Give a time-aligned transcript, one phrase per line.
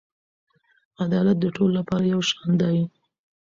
[1.03, 2.77] عدالت د ټولو لپاره یو شان دی.